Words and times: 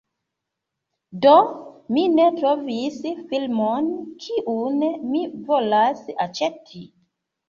Do, 1.25 1.33
mi 1.97 2.05
ne 2.13 2.23
trovis 2.39 2.97
filmon, 3.33 3.89
kiun 4.23 4.79
mi 5.11 5.21
volas 5.51 6.01
aĉeti 6.27 6.83